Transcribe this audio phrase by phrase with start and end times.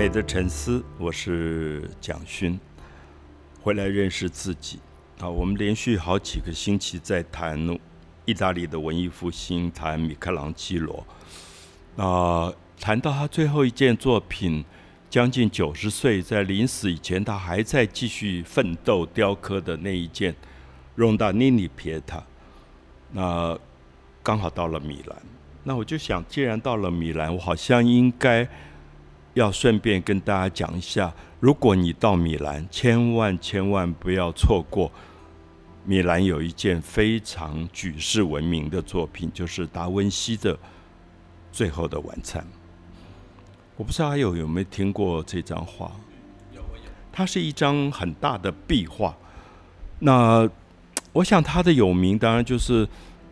[0.00, 2.58] 美的沉思，我是蒋勋，
[3.60, 4.78] 回来认识自己
[5.20, 5.28] 啊。
[5.28, 7.78] 我们连续好几个星期在谈
[8.24, 11.06] 意大利的文艺复兴，谈米开朗基罗
[11.98, 12.50] 啊，
[12.80, 14.64] 谈到他最后一件作品，
[15.10, 20.32] 将近九十岁，在临死以前，他还在继续奋斗雕刻的那一件
[20.94, 22.16] 《容达尼尼皮塔》。
[23.12, 23.54] 那
[24.22, 25.22] 刚好到了米兰，
[25.62, 28.48] 那我就想，既然到了米兰，我好像应该。
[29.40, 34.92] 要顺便跟大家讲一下，如果你到米兰，千万千万不要错过。
[35.86, 40.54] 米兰有一件非常举世闻名的作品，就是达文西的
[41.50, 42.42] 《最后的晚餐》。
[43.76, 45.90] 我不知道还有有没有听过这张画？
[46.52, 46.60] 有。
[47.10, 49.16] 它是一张很大的壁画。
[50.00, 50.48] 那
[51.12, 52.86] 我想它的有名，当然就是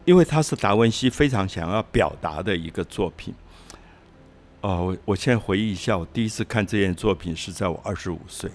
[0.07, 3.35] 因为它是达文西非常想要表达的一个作品。
[4.61, 8.51] 哦，我我现在回忆一下，我第一次看这件作品是在我二十五岁，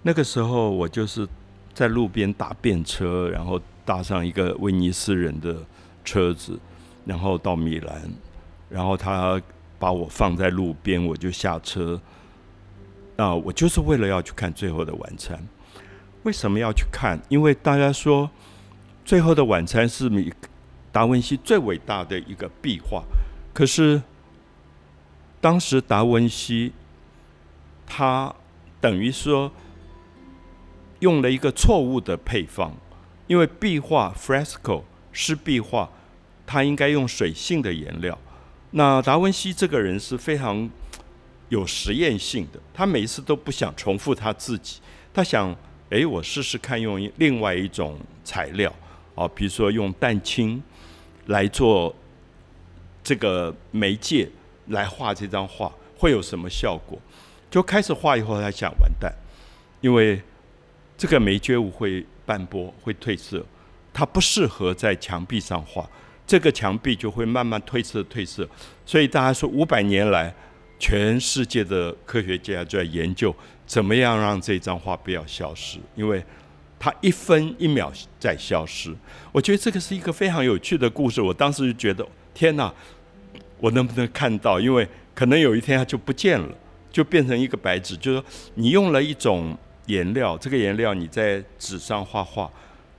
[0.00, 1.28] 那个时候我就是
[1.74, 5.54] 在路边打便车，然后搭上一个威尼斯人的
[6.06, 6.58] 车子，
[7.04, 8.10] 然后到米兰，
[8.70, 9.38] 然后他
[9.78, 12.00] 把我放在路边，我就下车。
[13.16, 15.36] 啊，我就是为了要去看《最后的晚餐》。
[16.22, 17.20] 为什么要去看？
[17.28, 18.26] 因为大家说
[19.04, 20.32] 《最后的晚餐》是米
[20.90, 23.04] 达文西最伟大的一个壁画，
[23.52, 24.00] 可是。
[25.40, 26.72] 当时达文西，
[27.86, 28.34] 他
[28.80, 29.50] 等于说
[30.98, 32.74] 用了一个错误的配方，
[33.26, 35.88] 因为壁画 （fresco） 是壁画，
[36.46, 38.18] 他应该用水性的颜料。
[38.72, 40.68] 那达文西这个人是非常
[41.48, 44.80] 有实验性的，他每一次都不想重复他自己，
[45.14, 45.56] 他想，
[45.88, 48.70] 哎，我试试看用另外一种材料，
[49.14, 50.62] 啊，比如说用蛋清
[51.26, 51.94] 来做
[53.02, 54.28] 这个媒介。
[54.70, 56.98] 来画这张画会有什么效果？
[57.50, 59.12] 就开始画以后，他想完蛋，
[59.80, 60.20] 因为
[60.96, 63.44] 这个眉蕨物会斑驳、会褪色，
[63.92, 65.88] 它不适合在墙壁上画，
[66.24, 68.48] 这个墙壁就会慢慢褪色、褪色。
[68.86, 70.32] 所以大家说，五百年来，
[70.78, 73.34] 全世界的科学家就在研究
[73.66, 76.24] 怎么样让这张画不要消失，因为
[76.78, 78.94] 它一分一秒在消失。
[79.32, 81.20] 我觉得这个是一个非常有趣的故事。
[81.20, 82.72] 我当时就觉得，天哪！
[83.60, 84.58] 我能不能看到？
[84.58, 86.48] 因为可能有一天它就不见了，
[86.90, 87.96] 就变成一个白纸。
[87.96, 89.56] 就是说，你用了一种
[89.86, 92.50] 颜料，这个颜料你在纸上画画，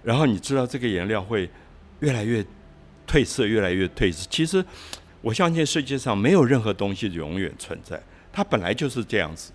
[0.04, 1.50] 然后你知道这个颜料会
[2.02, 2.46] 越来越
[3.08, 4.28] 褪色，越来越褪色。
[4.30, 4.64] 其实
[5.22, 8.02] 我相信世界上没有任何东西永远存在，
[8.32, 9.52] 它本来就是这样子。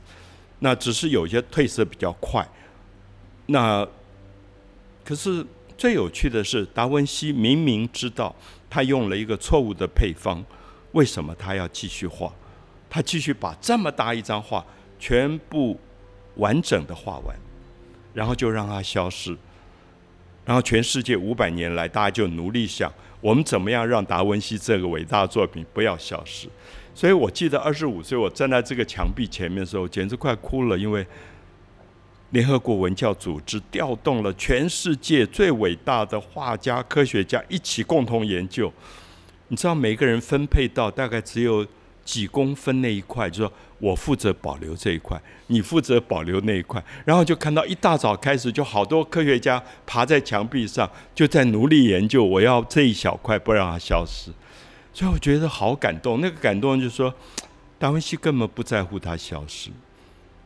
[0.59, 2.47] 那只是有些褪色比较快。
[3.47, 3.87] 那
[5.05, 5.47] 可是
[5.79, 8.35] 最有趣的是，达文西明明知道
[8.69, 10.45] 他用了一个错误的配方。
[10.97, 12.33] 为什么他要继续画？
[12.89, 14.65] 他继续把这么大一张画
[14.99, 15.79] 全部
[16.37, 17.37] 完整的画完，
[18.15, 19.37] 然后就让它消失。
[20.47, 22.91] 然后全世界五百年来，大家就努力想，
[23.21, 26.49] 我们怎么样让达文西这个伟大作品不要消失？
[26.95, 31.07] 所以我记得二十五岁，我站在这个墙壁前面的时候，简直快哭了，因为
[32.31, 38.73] 联合国文教组织调动了全世界最伟大的画家、科学家一起共同研究。
[39.49, 41.67] 你知道每个人分配到大概只有
[42.05, 54.31] 几公分那一块，就说我负责保留这一块，你负责保留那一块，然后就看到一大早开始就好多科学家爬在墙壁上，就在努力研究，我要这一小块不让它消失，
[54.93, 56.21] 所以我觉得好感动。
[56.21, 57.13] 那个感动就是说，
[57.79, 59.71] 达文西根本不在乎它消失，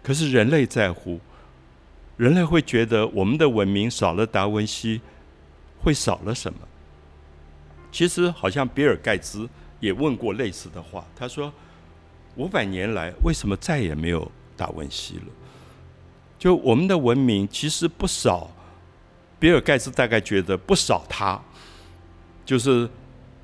[0.03, 1.21] 可是人类在乎，
[2.17, 5.01] 人类会觉得我们的文明少了达文西，
[5.83, 6.59] 会少了什么？
[7.93, 9.49] 其实好像比尔盖茨
[9.81, 11.53] 也问过类似的话，他说
[12.37, 15.25] ：“五百年来，为什么再也没有达文西了？
[16.39, 18.51] 就我们的文明其实不少，
[19.39, 21.41] 比尔盖茨大概觉得不少他，
[22.47, 22.89] 就是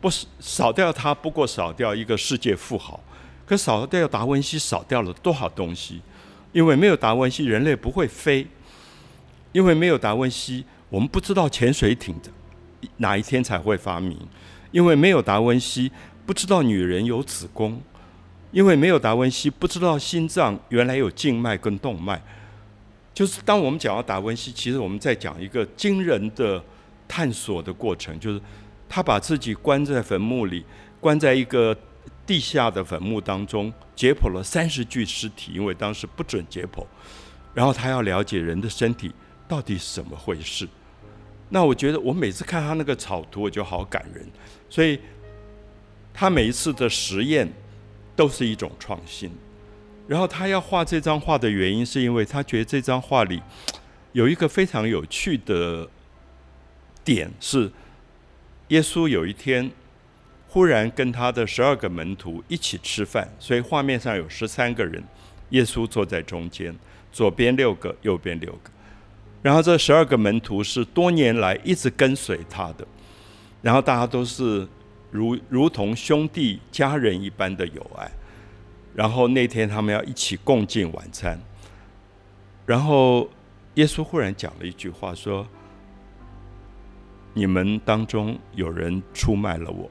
[0.00, 3.00] 不少掉他，不过少掉一个世界富豪。
[3.44, 6.00] 可少掉达文西，少掉了多少东西？
[6.52, 8.46] 因为没有达文西，人类不会飞；
[9.52, 12.30] 因为没有达文西，我们不知道潜水艇的。”
[12.98, 14.16] 哪一天才会发明？
[14.72, 15.90] 因为没有达文西，
[16.26, 17.78] 不知道女人有子宫；
[18.50, 22.22] 因为没有达文西，不知道心脏原来有静脉跟动脉。
[23.14, 26.62] 就是当我们讲到达文西，其实我们在讲一个惊人的
[27.08, 28.40] 探索的过程，就是
[28.88, 30.64] 他把自己关在坟墓里，
[31.00, 31.74] 关在一个
[32.26, 36.84] 地下的坟墓当中，解剖了三十具尸体，因为当时不准解剖。
[37.54, 39.10] 然后他要了解人的身体
[39.48, 40.68] 到底怎么回事。
[41.48, 44.26] 那我觉得，我每次看他那个草图，我就好感人。
[44.68, 44.98] 所以，
[46.12, 47.48] 他每一次的实验
[48.16, 49.30] 都是一种创新。
[50.08, 53.42] 然后他要画这张画的原因，是因为他觉得这张画里
[54.12, 55.88] 有一个非常有趣的
[57.04, 57.70] 点，是
[58.68, 59.70] 耶稣有一天
[60.48, 65.02] 忽然跟他的十二个门徒一起吃饭，所以画面上有十三个人，
[65.50, 66.74] 耶稣坐在中间，
[67.12, 68.70] 左边六个，右边六个。
[69.46, 72.84] 然后这十二个门徒是多年来一直跟随他的，
[73.62, 74.66] 然后大家都是
[75.12, 78.10] 如如同兄弟家人一般的友爱。
[78.92, 81.40] 然后那天他们要一起共进晚餐，
[82.66, 83.30] 然后
[83.74, 85.46] 耶稣忽然讲了一句话说
[87.32, 89.88] ：“你们当中有人出卖了我。”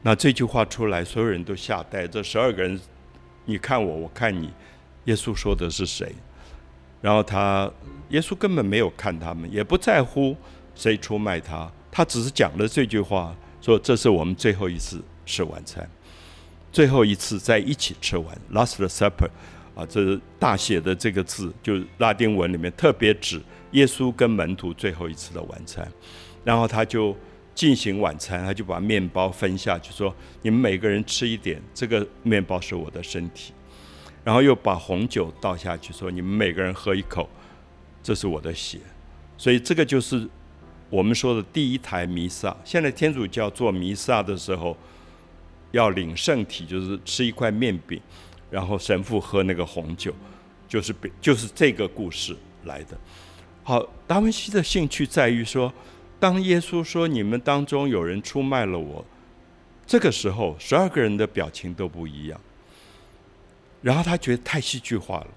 [0.00, 2.06] 那这句话出来，所有人都吓呆。
[2.06, 2.80] 这十二个人，
[3.44, 4.50] 你看我，我看你，
[5.04, 6.14] 耶稣说的是谁？
[7.00, 7.70] 然后他，
[8.08, 10.36] 耶稣根本没有看他们，也不在乎
[10.74, 15.88] 谁出卖他，他只是讲了这句话，说这是我们最后一次吃晚餐。
[16.72, 19.30] 最后一次在一起吃完，Last Supper，
[19.74, 23.40] 啊，这是大写的这个字，就是拉丁文里面特别指
[23.70, 25.90] 耶稣跟门徒最后一次的晚餐。
[26.44, 27.16] 然后他就
[27.54, 33.54] 进行晚餐，他就把面包分下去，说：“你们每个人吃一点，这个面包是我的身体。”
[34.26, 37.30] 然后又把红酒倒下去，说：“你们每个人喝一口，
[38.02, 38.80] 这是我的血。”
[39.38, 40.28] 所以这个就是
[40.90, 42.56] 我们说的第一台弥撒。
[42.64, 44.76] 现在天主教做弥撒的时候。
[45.72, 48.00] 要领圣体，就是吃一块面饼，
[48.50, 50.14] 然后神父喝那个红酒，
[50.66, 52.34] 就是就是这个故事
[52.64, 52.96] 来的。
[53.62, 55.70] 好，达文西的兴趣在于说，
[56.18, 59.04] 当耶稣说你们当中有人出卖了我，
[59.84, 62.40] 这个时候十二个人的表情都不一样。
[63.82, 65.28] 然后他觉得太戏剧化了，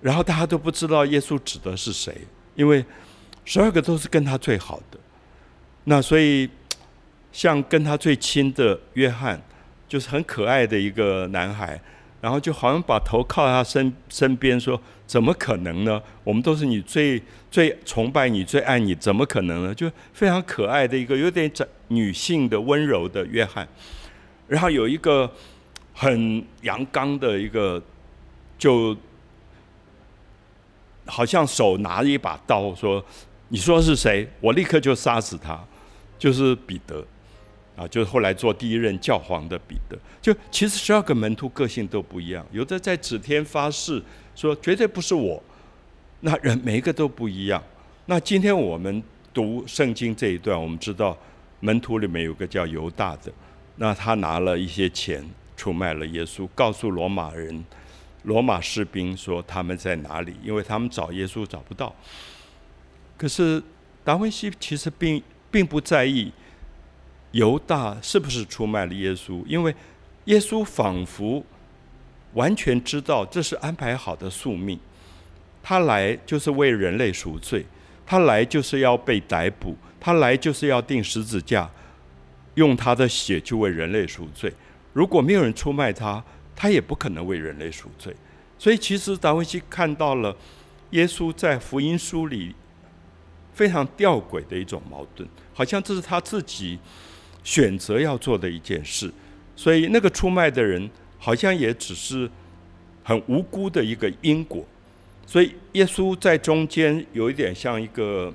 [0.00, 2.14] 然后大家都不知道耶稣指的是谁，
[2.54, 2.84] 因为
[3.44, 4.98] 十二个都是跟他最好的。
[5.84, 6.48] 那所以
[7.32, 9.40] 像跟他最亲的约翰。
[9.90, 11.76] 就是很可爱的一个男孩，
[12.20, 16.00] 然后就好像把头靠在他身身边，说：“怎么可能呢？
[16.22, 21.50] 我们都是你最最崇拜你、最爱你，怎么可能呢？”就非常可爱的一个有点
[21.88, 23.66] 女性的温柔的约翰，
[24.46, 25.28] 然后有一个
[26.00, 27.82] 很阳刚的一个，
[28.56, 28.96] 就
[31.04, 33.04] 好像手拿一把刀，说
[33.48, 34.26] ：“你说是谁？
[34.40, 35.62] 我立刻就杀死他。”
[36.18, 37.04] 就是彼得。
[37.76, 44.02] 啊，就是后来做第一任教皇的彼得，就其实十二个门徒个性都不一样，有的在指天发誓
[44.34, 45.42] 说绝对不是我，
[46.20, 47.62] 那人每一个都不一样。
[48.06, 49.02] 那今天我们
[49.34, 51.16] 读圣经这一段，我们知道
[51.60, 53.32] 门徒里面有个叫犹大的，
[53.76, 55.24] 那他拿了一些钱
[55.60, 57.62] 出卖了耶稣，告诉罗马人、
[58.22, 61.94] 罗马士兵说他们在哪里，因为他们找耶稣找不到。
[63.18, 63.62] 可是
[64.02, 66.32] 达文西其实并并不在意。
[67.32, 69.44] 犹大是不是出卖了耶稣？
[69.46, 69.72] 因为
[70.24, 71.44] 耶稣仿佛
[72.32, 74.76] 完全知道这是安排好的宿命，
[75.62, 77.64] 他来就是为人类赎罪，
[78.04, 81.70] 他来就是要被逮捕，他来就是要钉十字架，
[82.54, 84.52] 用他的血去为人类赎罪。
[84.92, 86.22] 如果没有人出卖他，
[86.54, 88.14] 他也不可能为人类赎罪。
[88.58, 90.36] 所以，其实达文西看到了
[90.90, 92.54] 耶稣在福音书里
[93.54, 96.78] 非常吊诡的一种矛盾，好像这是他自己。
[97.42, 99.10] 选择要做的一件事，
[99.56, 102.30] 所以那个出卖的人好像也只是
[103.02, 104.62] 很无辜的一个因果，
[105.26, 108.30] 所以耶稣在中间有一点像一个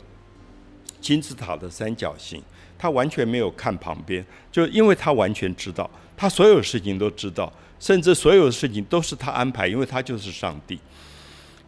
[1.00, 2.41] 金字塔的三角形，
[2.77, 10.79] 他完全没有看旁边，就因为他完全知道，他所有事情都知道，甚至所有的事情都是他安排，因为他就是上帝。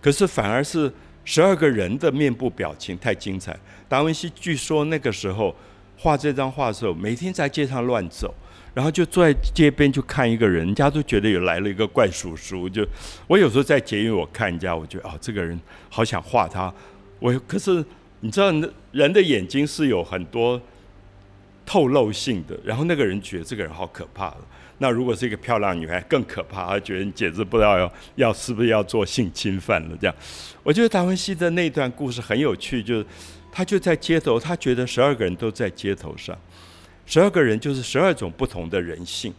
[0.02, 0.92] 可是反而是
[1.26, 3.58] 十二个人的面部表情太精彩。
[3.90, 5.56] 达文西据说那个时候。
[6.00, 8.32] 画这张画的时候，每天在街上乱走，
[8.76, 12.70] 然后就坐在街边就看一个人，人家都觉得有来了一个怪叔叔。
[12.70, 12.88] 就
[13.26, 15.60] 我有时候在捷运我看人家，我觉得啊，这个人
[15.90, 16.72] 好想画他。
[17.18, 17.84] 我可是
[18.20, 18.52] 你知道，
[18.92, 20.62] 人的眼睛是有很多
[21.68, 24.34] 透露性的，然后那个人觉得这个人好可怕。
[24.80, 29.98] 那如果是一个漂亮女孩，更可怕，他觉得你简直不知道要要是不是要做性侵犯了。
[30.02, 30.16] 这样，
[30.64, 33.06] 我觉得达文西的那段故事很有趣，就是。
[33.50, 36.38] 他就在街头，他觉得十二个人都在街头上，
[37.08, 39.34] 十二个人就是十二种不同的人性，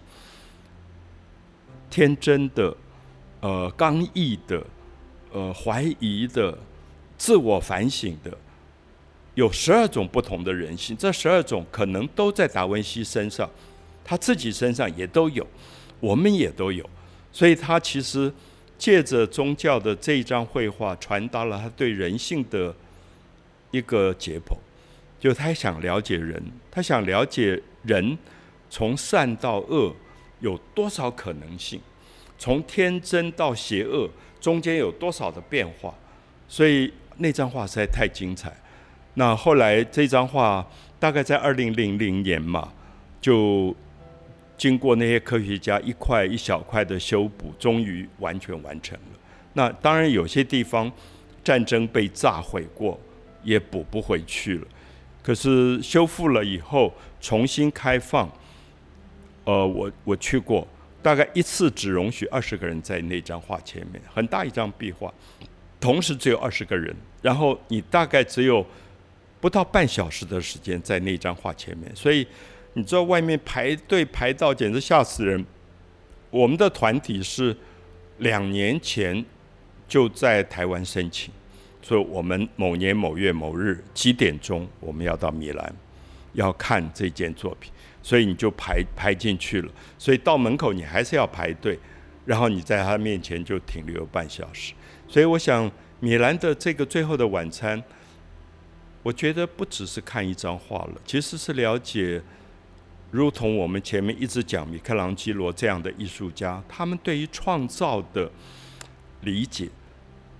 [1.89, 2.77] 天真的，
[3.41, 4.61] 呃，刚毅的，
[5.31, 6.59] 呃，怀疑的，
[7.17, 8.37] 自我反省的，
[9.39, 10.97] 有十二种不同的人性。
[10.97, 13.49] 这十二种可能都在达文西身上，
[14.05, 15.47] 他自己身上也都有，
[16.01, 16.85] 我们也都有。
[17.31, 18.33] 所以他其实
[18.77, 22.75] 借着宗教的这一张绘画，传达了他对人性的。
[23.71, 24.57] 一个解剖，
[25.21, 28.17] 就他想了解人，他想了解人
[28.71, 29.95] 从善到恶
[30.41, 31.79] 有多少可能性，
[32.39, 34.09] 从天真到邪恶
[34.41, 35.95] 中间有多少的变化，
[36.49, 38.51] 所以那张画实在太精彩。
[39.19, 40.65] 那后来这张画
[41.01, 42.73] 大概在二零零零年嘛，
[43.21, 43.75] 就
[44.57, 49.19] 经过那些科学家一块一小块的修补，终于完全完成了。
[49.55, 50.91] 那当然有些地方
[51.43, 52.97] 战争被炸毁过，
[53.43, 54.67] 也补不回去了。
[55.21, 58.31] 可是修复了以后重新开放，
[59.43, 60.65] 呃，我我去过，
[61.03, 65.13] 大概一次只容许二十个人在那张画前面，很大一张壁画，
[65.81, 68.65] 同时只有二十个人，然后你大概只有。
[69.41, 72.27] 不到半小时的时间在那张画前面，所以
[72.73, 75.45] 你知道外面排队排到简直吓死人。
[76.31, 77.57] 我们的团体是
[78.19, 79.25] 两年前
[79.87, 81.33] 就在台湾申请，
[81.81, 85.75] 所以我们某年某月某日几点钟我们要到米兰
[86.33, 89.73] 要看这件作品，所以你就排排进去了。
[89.97, 91.79] 所以到门口你还是要排队，
[92.27, 94.75] 然后你在他面前就停留半小时。
[95.07, 97.81] 所以我想米兰的这个最后的晚餐。
[99.03, 102.21] 我觉得不只是看一张画了，其实是了解，
[103.11, 108.31] 如同我们前面一直讲米开朗基罗这样的艺术家，他们对于创造的
[109.23, 109.69] 理解，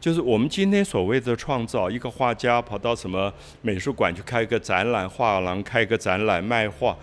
[0.01, 6.97] 就是我们今天所谓的创造，一个画家跑到什么美术馆去开个展览，画廊开个展览卖画，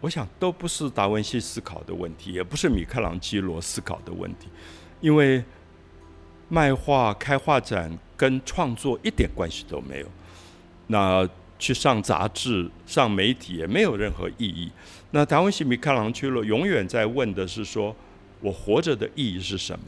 [0.00, 4.48] 我想都不是达文西思考的问题，也不是米开朗基罗思考的问题，
[5.00, 5.42] 因为
[6.48, 10.06] 卖画开画展跟创作一点关系都没有。
[10.88, 11.28] 那
[11.58, 14.70] 去上杂志、上媒体也没有任何意义。
[15.10, 17.94] 那达文西、米开朗基罗永远在问的是：说
[18.40, 19.86] 我活着的意义是什么？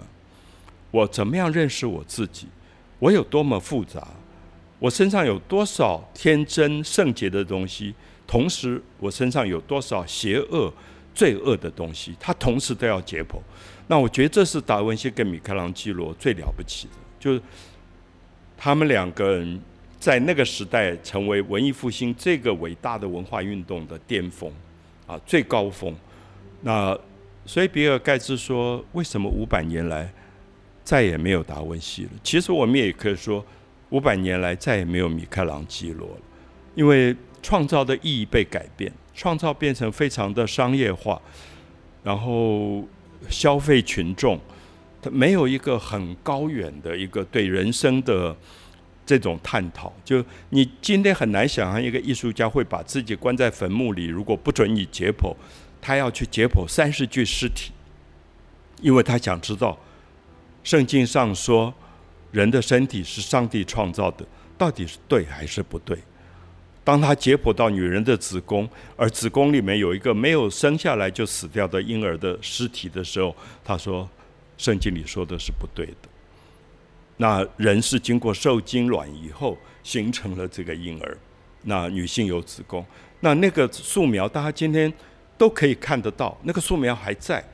[0.90, 2.48] 我怎么样认识我自己？
[2.98, 4.06] 我有多么复杂？
[4.78, 7.94] 我身上有多少天真圣洁的东西？
[8.26, 10.72] 同时，我身上有多少邪恶、
[11.14, 12.16] 罪恶的东西？
[12.18, 13.38] 他同时都要解剖。
[13.86, 17.40] 那我觉得这是达文西跟米开朗基罗最了不起的，就是
[18.56, 19.60] 他们两个人。
[20.00, 24.50] 在那个时代，成为文艺复兴这个伟大的文化运动的巅峰，
[25.06, 25.94] 啊，最高峰。
[26.62, 26.98] 那
[27.44, 30.10] 所以比尔盖茨说：“为什么五百年来
[30.82, 33.44] 再也没有达文西了？”其实我们也可以说，
[33.90, 36.22] 五百年来再也没有米开朗基罗了，
[36.74, 41.20] 因为创造的意义被改变，创造变成非常的商业化，
[42.02, 42.82] 然后
[43.28, 44.40] 消费群众，
[45.02, 48.34] 他没有一个很高远的一个对人生的。
[49.06, 55.34] 这种探讨，就你今天很难想象一个艺术家会把自己关在坟墓里，如果不准你解剖，
[55.80, 57.72] 他要去解剖三十具尸体，
[58.80, 59.78] 因为他想知道
[60.62, 61.74] 圣经上说
[62.30, 64.24] 人的身体是上帝创造的，
[64.56, 65.98] 到底是对还是不对？
[66.84, 74.08] 当他解剖到女人的子宫，而子宫里面有一个没有生下来就死掉的婴儿的尸体的时候，他说
[74.56, 76.08] 圣经里说的是不对的。
[77.20, 81.18] 那人是经过受精卵以后形成了这个婴儿，
[81.64, 82.82] 那女性有子宫，
[83.20, 84.90] 那那个素描大家今天
[85.36, 87.44] 都可以看得到，那个素描还在，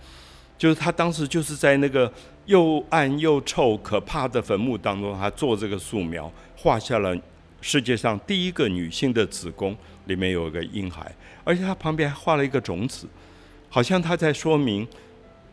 [0.57, 2.11] 就是他当时就是在那个
[2.45, 7.17] 又暗又臭可怕的坟墓当中，他做这个素描，画下了
[7.61, 13.09] 世界上第一个女性的子宫里面有一个婴孩，而且他旁边还画了一个种子，
[13.69, 14.87] 好像他在说明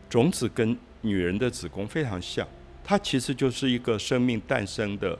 [0.08, 2.46] 种子跟女人的子宫非常像。
[2.86, 5.18] 它其实就是一个生命诞生的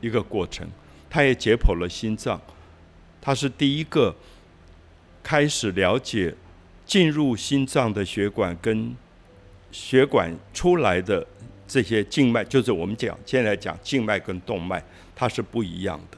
[0.00, 0.64] 一个过程，
[1.10, 2.40] 它也解剖了心脏，
[3.20, 4.14] 它是第一个
[5.20, 6.32] 开始了解
[6.86, 8.94] 进入心脏的血管跟
[9.72, 11.26] 血管出来的
[11.66, 14.80] 这些静脉，就是我们讲现在讲静脉跟动脉，
[15.16, 16.16] 它是不一样的。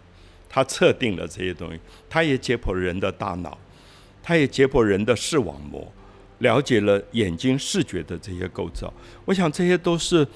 [0.50, 3.56] 它测定了这些东西，它也解剖人的大脑，
[4.22, 5.90] 它也解剖人的视网膜，
[6.40, 8.92] 了解了眼睛视觉的这些构造。
[9.24, 10.28] 我想这些都是。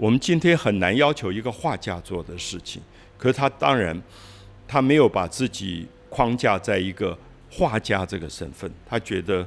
[0.00, 2.80] 我们今天很难要求一个画家做的事情，
[3.18, 3.94] 可是他当然，
[4.66, 7.16] 他没有把自己框架在一个
[7.50, 9.46] 画家这个身份，他觉得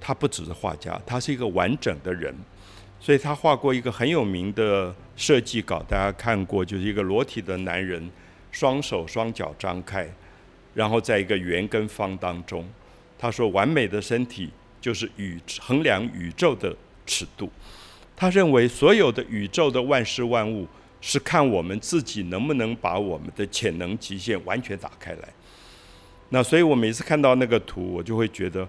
[0.00, 2.32] 他不只是画家，他是一个完整的人，
[3.00, 8.08] 所以他画过一个很有名的设计稿，大家看过，就是一个裸体的男人，
[8.52, 10.08] 双手双脚张开，
[10.72, 12.64] 然后在一个圆跟方当中，
[13.18, 16.72] 他说完美的身体就是宇衡量宇宙的
[17.04, 17.50] 尺度。
[18.20, 20.66] 他认为所有的宇宙的万事万物
[21.00, 25.28] 是看我们自己能不能把我们的潜能极限完全打开来。
[26.30, 28.68] 那所以我每次看到那个图，我就会觉得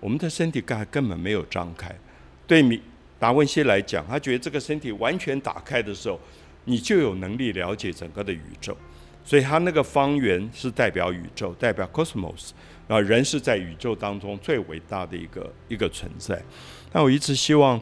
[0.00, 1.96] 我们的身体根根本没有张开。
[2.44, 2.82] 对米
[3.20, 6.18] 达文西来讲，他觉得这个身体完全打开的时候，
[6.64, 8.76] 你就有能力了解整个的宇宙。
[9.24, 12.50] 所以他那个方圆是代表宇宙，代表 cosmos，
[12.88, 16.42] 啊，人是在宇宙当中最伟大的一个一个存在。
[16.92, 17.80] 那我一直希望。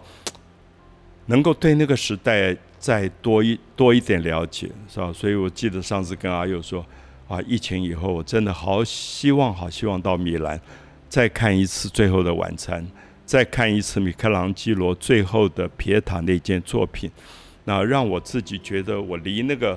[1.27, 5.13] 能够对那个时代再多一多一点了解，是吧？
[5.13, 6.85] 所以我记得上次跟阿佑说，
[7.27, 10.61] 啊，疫情以后我真的好希望，好希望到米兰
[11.09, 12.81] 再看一次《最后的晚餐》，
[13.25, 17.11] 再看一次米开朗基罗最后的皮耶塔那件作品，
[17.65, 19.77] 那让我自己觉得我离那个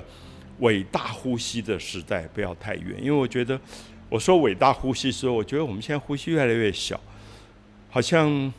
[0.60, 3.58] 伟大呼吸的时代不要太远，因为我觉得
[4.08, 7.00] 我说伟大呼吸时候，我觉得我们现在呼吸越来越小，
[7.88, 8.52] 好像。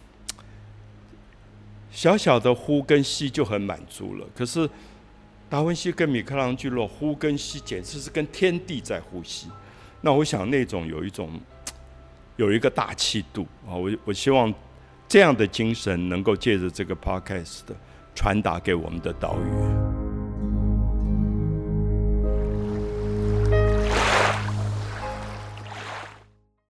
[1.91, 4.67] 小小的呼跟吸就很满足了，可是
[5.49, 9.49] 达文西跟米开朗基罗呼跟吸简直是跟天地在呼吸。
[9.99, 11.39] 那我想那种有一种
[12.37, 14.51] 有一个大气度啊，我我希望
[15.07, 17.63] 这样的精神能够借着这个 podcast
[18.15, 20.00] 传达给我们的岛屿。